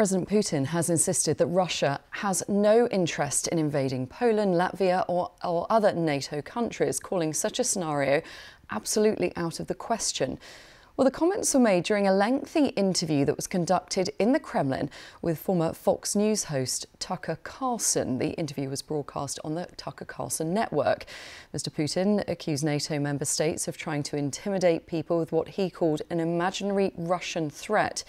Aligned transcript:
President 0.00 0.30
Putin 0.30 0.64
has 0.64 0.88
insisted 0.88 1.36
that 1.36 1.46
Russia 1.48 2.00
has 2.08 2.42
no 2.48 2.86
interest 2.86 3.48
in 3.48 3.58
invading 3.58 4.06
Poland, 4.06 4.54
Latvia, 4.54 5.04
or, 5.08 5.30
or, 5.44 5.66
other 5.68 5.92
NATO 5.92 6.40
countries, 6.40 6.98
calling 6.98 7.34
such 7.34 7.58
a 7.58 7.64
scenario 7.64 8.22
absolutely 8.70 9.30
out 9.36 9.60
of 9.60 9.66
the 9.66 9.74
question. 9.74 10.38
Well, 10.96 11.04
the 11.04 11.10
comments 11.10 11.52
were 11.52 11.60
made 11.60 11.84
during 11.84 12.08
a 12.08 12.14
lengthy 12.14 12.68
interview 12.68 13.26
that 13.26 13.36
was 13.36 13.46
conducted 13.46 14.08
in 14.18 14.32
the 14.32 14.40
Kremlin 14.40 14.88
with 15.20 15.38
former 15.38 15.74
Fox 15.74 16.16
News 16.16 16.44
host 16.44 16.86
Tucker 16.98 17.36
Carlson. 17.42 18.16
The 18.16 18.30
interview 18.38 18.70
was 18.70 18.80
broadcast 18.80 19.38
on 19.44 19.54
the 19.54 19.68
Tucker 19.76 20.06
Carlson 20.06 20.54
network. 20.54 21.04
Mr. 21.54 21.68
Putin 21.68 22.26
accused 22.26 22.64
NATO 22.64 22.98
member 22.98 23.26
states 23.26 23.68
of 23.68 23.76
trying 23.76 24.02
to 24.04 24.16
intimidate 24.16 24.86
people 24.86 25.18
with 25.18 25.30
what 25.30 25.48
he 25.48 25.68
called 25.68 26.00
an 26.08 26.20
imaginary 26.20 26.92
Russian 26.96 27.50
threat. 27.50 28.02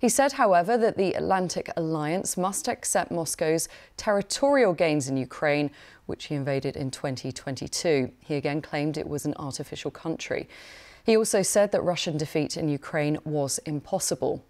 He 0.00 0.08
said, 0.08 0.32
however, 0.32 0.78
that 0.78 0.96
the 0.96 1.12
Atlantic 1.12 1.70
Alliance 1.76 2.38
must 2.38 2.68
accept 2.68 3.10
Moscow's 3.10 3.68
territorial 3.98 4.72
gains 4.72 5.08
in 5.08 5.18
Ukraine, 5.18 5.70
which 6.06 6.24
he 6.24 6.34
invaded 6.34 6.74
in 6.74 6.90
2022. 6.90 8.10
He 8.20 8.34
again 8.34 8.62
claimed 8.62 8.96
it 8.96 9.06
was 9.06 9.26
an 9.26 9.34
artificial 9.36 9.90
country. 9.90 10.48
He 11.04 11.18
also 11.18 11.42
said 11.42 11.70
that 11.72 11.82
Russian 11.82 12.16
defeat 12.16 12.56
in 12.56 12.70
Ukraine 12.70 13.18
was 13.24 13.58
impossible. 13.66 14.42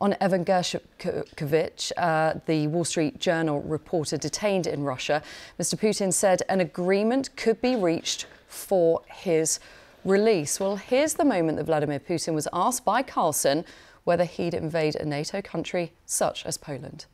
On 0.00 0.16
Evan 0.20 0.44
Gershkovich, 0.44 1.92
uh, 1.96 2.34
the 2.46 2.66
Wall 2.66 2.84
Street 2.84 3.20
Journal 3.20 3.62
reporter 3.62 4.16
detained 4.16 4.66
in 4.66 4.82
Russia, 4.82 5.22
Mr. 5.60 5.78
Putin 5.78 6.12
said 6.12 6.42
an 6.48 6.60
agreement 6.60 7.34
could 7.36 7.60
be 7.60 7.76
reached 7.76 8.26
for 8.48 9.02
his 9.06 9.60
release. 10.04 10.58
Well, 10.58 10.76
here's 10.76 11.14
the 11.14 11.24
moment 11.24 11.58
that 11.58 11.64
Vladimir 11.64 12.00
Putin 12.00 12.34
was 12.34 12.48
asked 12.52 12.84
by 12.84 13.02
Carlson 13.02 13.64
whether 14.06 14.24
he'd 14.24 14.54
invade 14.54 14.94
a 14.94 15.04
NATO 15.04 15.42
country 15.42 15.92
such 16.06 16.46
as 16.46 16.56
Poland. 16.56 17.06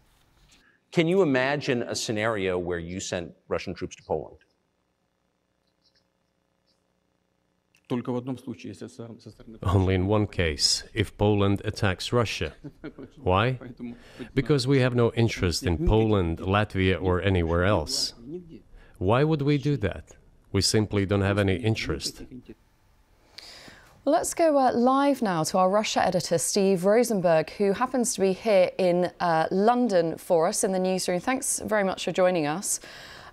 Can 0.92 1.08
you 1.08 1.22
imagine 1.22 1.82
a 1.82 1.94
scenario 1.94 2.58
where 2.58 2.78
you 2.78 3.00
sent 3.00 3.32
Russian 3.48 3.72
troops 3.74 3.96
to 3.96 4.02
Poland? 4.02 4.36
Only 9.62 9.94
in 9.94 10.06
one 10.06 10.26
case, 10.26 10.84
if 10.92 11.16
Poland 11.16 11.62
attacks 11.64 12.12
Russia. 12.12 12.52
Why? 13.22 13.58
Because 14.34 14.66
we 14.66 14.80
have 14.80 14.94
no 14.94 15.12
interest 15.12 15.62
in 15.62 15.86
Poland, 15.86 16.38
Latvia, 16.40 17.00
or 17.00 17.22
anywhere 17.22 17.64
else. 17.64 18.14
Why 18.98 19.24
would 19.24 19.42
we 19.42 19.56
do 19.56 19.78
that? 19.78 20.04
We 20.52 20.60
simply 20.60 21.06
don't 21.06 21.22
have 21.22 21.38
any 21.38 21.56
interest. 21.56 22.22
Let's 24.04 24.34
go 24.34 24.58
uh, 24.58 24.72
live 24.72 25.22
now 25.22 25.44
to 25.44 25.58
our 25.58 25.70
Russia 25.70 26.04
editor, 26.04 26.36
Steve 26.36 26.84
Rosenberg, 26.84 27.50
who 27.50 27.72
happens 27.72 28.14
to 28.14 28.20
be 28.20 28.32
here 28.32 28.72
in 28.76 29.12
uh, 29.20 29.46
London 29.52 30.18
for 30.18 30.48
us 30.48 30.64
in 30.64 30.72
the 30.72 30.78
newsroom. 30.80 31.20
Thanks 31.20 31.60
very 31.60 31.84
much 31.84 32.04
for 32.04 32.10
joining 32.10 32.48
us. 32.48 32.80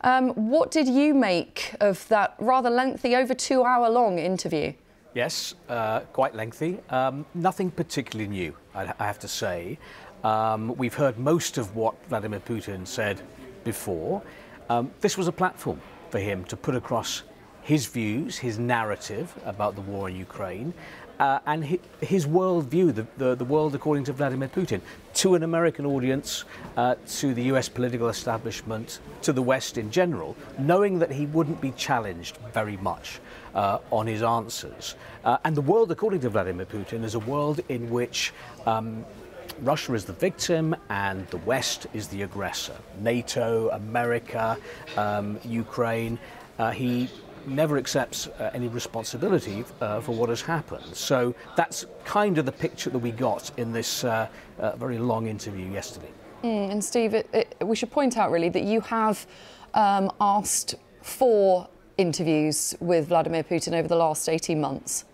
Um, 0.02 0.30
what 0.36 0.70
did 0.70 0.88
you 0.88 1.16
make 1.16 1.74
of 1.80 2.08
that 2.10 2.36
rather 2.38 2.70
lengthy, 2.70 3.16
over 3.16 3.34
two 3.34 3.64
hour 3.64 3.90
long 3.90 4.20
interview? 4.20 4.74
Yes, 5.16 5.56
uh, 5.70 6.02
quite 6.14 6.36
lengthy. 6.36 6.78
Um, 6.92 7.26
nothing 7.34 7.72
particularly 7.72 8.30
new, 8.30 8.56
I, 8.76 8.94
I 9.00 9.08
have 9.08 9.18
to 9.20 9.28
say. 9.28 9.80
Um, 10.24 10.76
we've 10.78 10.94
heard 10.94 11.18
most 11.18 11.58
of 11.58 11.76
what 11.76 11.96
Vladimir 12.10 12.42
Putin 12.42 12.86
said 12.86 13.20
before. 13.64 14.22
Um, 14.70 14.92
this 15.02 15.18
was 15.18 15.28
a 15.28 15.32
platform 15.32 15.82
for 16.12 16.20
him 16.20 16.44
to 16.44 16.56
put 16.56 16.76
across 16.76 17.24
his 17.70 17.86
views, 17.86 18.36
his 18.36 18.58
narrative 18.58 19.32
about 19.46 19.76
the 19.76 19.82
war 19.82 20.10
in 20.10 20.16
Ukraine, 20.16 20.74
uh, 21.20 21.38
and 21.46 21.64
his, 22.02 22.26
worldview, 22.26 22.96
the, 22.96 23.06
the, 23.18 23.36
the, 23.36 23.46
world 23.46 23.76
according 23.76 24.04
to 24.06 24.12
Vladimir 24.12 24.48
Putin, 24.48 24.82
to 25.14 25.36
an 25.36 25.44
American 25.44 25.86
audience, 25.86 26.46
uh, 26.78 26.96
to 27.20 27.36
the 27.36 27.44
US 27.54 27.70
political 27.70 28.10
establishment, 28.10 29.02
to 29.22 29.32
the 29.32 29.44
West 29.44 29.78
in 29.78 29.92
general, 29.92 30.36
knowing 30.58 30.98
that 30.98 31.12
he 31.12 31.28
wouldn't 31.28 31.62
be 31.62 31.70
challenged 31.74 32.38
very 32.56 32.78
much 32.78 33.20
uh, 33.54 33.78
on 33.92 34.08
his 34.08 34.24
answers. 34.24 34.96
Uh, 35.24 35.38
and 35.44 35.56
the 35.56 35.62
world 35.62 35.92
according 35.92 36.22
to 36.22 36.30
Vladimir 36.32 36.66
Putin 36.66 37.04
is 37.04 37.14
a 37.14 37.20
world 37.20 37.60
in 37.70 37.88
which 37.92 38.34
um, 38.66 39.06
Russia 39.62 39.94
is 39.94 40.06
the 40.06 40.14
victim 40.14 40.76
and 40.90 41.28
the 41.28 41.38
West 41.38 41.86
is 41.94 42.08
the 42.08 42.24
aggressor. 42.24 42.78
NATO, 43.00 43.70
America, 43.70 44.58
um, 44.98 45.40
Ukraine. 45.46 46.18
Uh, 46.58 46.72
he 46.72 47.08
never 47.48 47.78
accepts 47.78 48.28
uh, 48.28 48.52
any 48.54 48.68
responsibility 48.68 49.64
uh, 49.82 50.02
for 50.02 50.14
what 50.14 50.30
has 50.30 50.42
happened. 50.42 50.96
So 50.96 51.36
that's 51.56 51.86
kind 52.06 52.38
of 52.38 52.46
the 52.46 52.52
picture 52.52 52.90
that 52.90 53.00
we 53.00 53.12
got 53.12 53.52
in 53.58 53.72
this 53.72 54.04
uh, 54.04 54.28
uh 54.60 54.76
very 54.76 54.98
long 54.98 55.28
interview 55.28 55.66
yesterday. 55.72 56.12
Mm, 56.44 56.72
and 56.72 56.84
Steve, 56.84 57.14
it, 57.14 57.30
it, 57.34 57.56
we 57.66 57.76
should 57.76 57.92
point 57.92 58.18
out 58.18 58.32
really 58.32 58.50
that 58.50 58.64
you 58.64 58.82
have 58.82 59.28
um, 59.74 60.12
asked 60.22 60.76
for 61.02 61.68
interviews 61.98 62.76
with 62.80 63.08
Vladimir 63.08 63.44
Putin 63.44 63.74
over 63.74 63.88
the 63.88 63.96
last 63.96 64.30
18 64.30 64.60
months. 64.60 65.06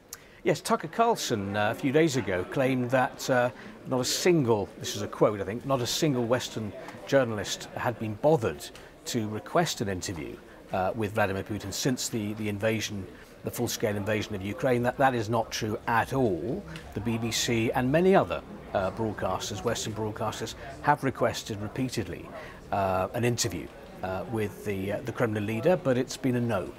Yes, 0.43 0.61
Tucker 0.61 0.87
Carlson 0.87 1.57
uh, 1.57 1.71
a 1.71 1.73
few 1.73 1.91
days 1.91 2.17
ago 2.17 2.43
claimed 2.43 2.91
that 2.91 3.27
uh, 3.31 3.49
not 3.87 3.99
a 3.99 4.05
single, 4.05 4.69
this 4.77 4.95
is 4.95 5.01
a 5.01 5.07
quote 5.07 5.41
I 5.41 5.43
think, 5.43 5.65
not 5.65 5.81
a 5.81 5.87
single 5.87 6.23
Western 6.23 6.71
journalist 7.07 7.67
had 7.75 7.97
been 7.97 8.13
bothered 8.21 8.69
to 9.05 9.27
request 9.29 9.81
an 9.81 9.89
interview 9.89 10.35
uh, 10.73 10.91
with 10.95 11.13
Vladimir 11.13 11.43
Putin 11.43 11.73
since 11.73 12.09
the, 12.09 12.33
the 12.33 12.49
invasion, 12.49 13.05
the 13.43 13.51
full 13.51 13.67
scale 13.67 13.95
invasion 13.95 14.35
of 14.35 14.41
Ukraine. 14.41 14.83
That, 14.83 14.97
that 14.97 15.15
is 15.15 15.29
not 15.29 15.51
true 15.51 15.77
at 15.87 16.13
all. 16.13 16.63
The 16.93 17.01
BBC 17.01 17.71
and 17.75 17.91
many 17.91 18.15
other 18.15 18.41
uh, 18.73 18.91
broadcasters, 18.91 19.63
Western 19.63 19.93
broadcasters, 19.93 20.55
have 20.81 21.03
requested 21.03 21.61
repeatedly 21.61 22.27
uh, 22.71 23.07
an 23.13 23.23
interview 23.23 23.67
uh, 24.03 24.23
with 24.31 24.65
the, 24.65 24.93
uh, 24.93 25.01
the 25.01 25.11
Kremlin 25.11 25.45
leader, 25.45 25.77
but 25.77 25.97
it's 25.97 26.17
been 26.17 26.35
a 26.35 26.41
no. 26.41 26.71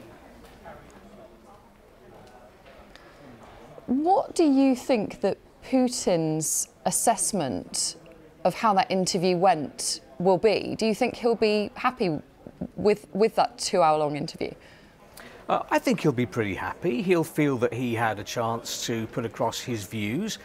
What 3.87 4.35
do 4.35 4.45
you 4.45 4.75
think 4.75 5.21
that 5.21 5.39
Putin's 5.65 6.69
assessment 6.85 7.97
of 8.45 8.55
how 8.55 8.75
that 8.75 8.91
interview 8.91 9.37
went 9.37 10.01
will 10.19 10.39
be? 10.39 10.75
Do 10.77 10.87
you 10.87 10.95
think 10.95 11.17
he'll 11.17 11.35
be 11.35 11.71
happy 11.75 12.21
with, 12.75 13.06
with 13.12 13.34
that 13.37 13.59
two 13.59 13.82
hour 13.82 13.99
long 13.99 14.16
interview? 14.16 14.53
Uh, 15.49 15.62
I 15.71 15.78
think 15.78 16.00
he'll 16.00 16.12
be 16.12 16.27
pretty 16.27 16.54
happy. 16.54 17.03
He'll 17.03 17.22
feel 17.22 17.56
that 17.59 17.72
he 17.72 17.94
had 17.94 18.19
a 18.19 18.25
chance 18.25 18.84
to 18.87 19.06
put 19.09 19.25
across 19.25 19.60
his 19.60 19.84
views 19.84 20.38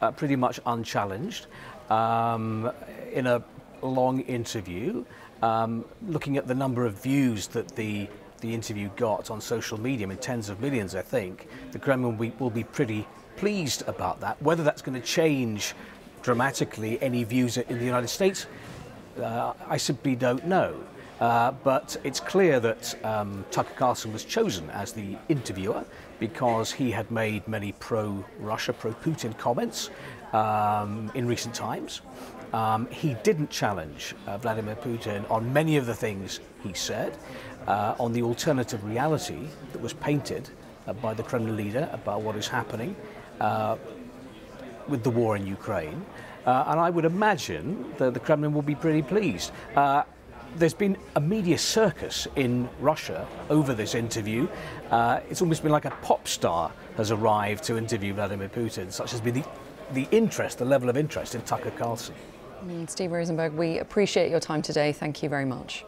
uh, 0.00 0.10
pretty 0.12 0.36
much 0.36 0.60
unchallenged 0.66 1.46
um, 1.90 2.70
in 3.12 3.26
a 3.26 3.42
long 3.82 4.20
interview. 4.20 5.04
Um, 5.42 5.84
looking 6.06 6.36
at 6.36 6.46
the 6.46 6.54
number 6.54 6.86
of 6.86 7.02
views 7.02 7.48
that 7.48 7.68
the 7.76 8.08
the 8.40 8.52
interview 8.52 8.90
got 8.96 9.30
on 9.30 9.40
social 9.40 9.80
media, 9.80 10.06
in 10.08 10.16
tens 10.18 10.48
of 10.48 10.60
millions, 10.60 10.94
I 10.94 11.02
think, 11.02 11.48
the 11.72 11.78
Kremlin 11.78 12.18
will 12.38 12.50
be, 12.50 12.64
pretty 12.64 13.06
pleased 13.36 13.82
about 13.88 14.20
that. 14.20 14.40
Whether 14.42 14.62
that's 14.62 14.82
going 14.82 15.00
to 15.00 15.06
change 15.06 15.74
dramatically 16.22 17.00
any 17.02 17.24
views 17.24 17.56
in 17.56 17.78
the 17.78 17.84
United 17.84 18.08
States, 18.08 18.46
uh, 19.20 19.54
I 19.66 19.78
simply 19.78 20.16
don't 20.16 20.44
know. 20.46 20.78
Uh, 21.20 21.52
but 21.64 21.96
it's 22.04 22.20
clear 22.20 22.60
that 22.60 23.04
um, 23.04 23.44
Tucker 23.50 23.74
Carlson 23.74 24.12
was 24.12 24.24
chosen 24.24 24.68
as 24.70 24.92
the 24.92 25.16
interviewer 25.28 25.84
because 26.18 26.70
he 26.72 26.90
had 26.90 27.10
made 27.10 27.46
many 27.48 27.72
pro 27.72 28.24
Russia, 28.38 28.72
pro 28.72 28.92
Putin 28.92 29.36
comments 29.38 29.90
um, 30.32 31.10
in 31.14 31.26
recent 31.26 31.54
times. 31.54 32.02
Um, 32.52 32.86
he 32.90 33.14
didn't 33.22 33.50
challenge 33.50 34.14
uh, 34.26 34.38
Vladimir 34.38 34.76
Putin 34.76 35.28
on 35.30 35.52
many 35.52 35.76
of 35.76 35.86
the 35.86 35.94
things 35.94 36.40
he 36.62 36.72
said, 36.74 37.16
uh, 37.66 37.94
on 37.98 38.12
the 38.12 38.22
alternative 38.22 38.84
reality 38.84 39.48
that 39.72 39.80
was 39.80 39.92
painted 39.94 40.48
uh, 40.86 40.92
by 40.92 41.14
the 41.14 41.22
Kremlin 41.22 41.56
leader 41.56 41.88
about 41.92 42.20
what 42.22 42.36
is 42.36 42.46
happening 42.46 42.94
uh, 43.40 43.76
with 44.86 45.02
the 45.02 45.10
war 45.10 45.36
in 45.36 45.46
Ukraine. 45.46 46.04
Uh, 46.44 46.64
and 46.68 46.78
I 46.78 46.90
would 46.90 47.04
imagine 47.04 47.92
that 47.96 48.14
the 48.14 48.20
Kremlin 48.20 48.54
will 48.54 48.62
be 48.62 48.76
pretty 48.76 49.02
pleased. 49.02 49.50
There's 50.56 50.72
been 50.72 50.96
a 51.16 51.20
media 51.20 51.58
circus 51.58 52.26
in 52.34 52.66
Russia 52.80 53.28
over 53.50 53.74
this 53.74 53.94
interview. 53.94 54.48
Uh, 54.90 55.20
it's 55.28 55.42
almost 55.42 55.62
been 55.62 55.70
like 55.70 55.84
a 55.84 55.90
pop 56.00 56.26
star 56.26 56.72
has 56.96 57.10
arrived 57.10 57.62
to 57.64 57.76
interview 57.76 58.14
Vladimir 58.14 58.48
Putin, 58.48 58.90
such 58.90 59.10
has 59.10 59.20
been 59.20 59.34
the, 59.34 59.44
the 59.92 60.08
interest, 60.10 60.56
the 60.56 60.64
level 60.64 60.88
of 60.88 60.96
interest 60.96 61.34
in 61.34 61.42
Tucker 61.42 61.72
Carlson. 61.72 62.14
Steve 62.86 63.12
Rosenberg, 63.12 63.52
we 63.52 63.80
appreciate 63.80 64.30
your 64.30 64.40
time 64.40 64.62
today. 64.62 64.92
Thank 64.92 65.22
you 65.22 65.28
very 65.28 65.44
much. 65.44 65.84